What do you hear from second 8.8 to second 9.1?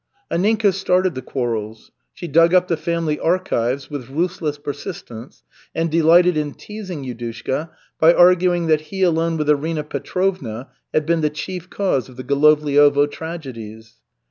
he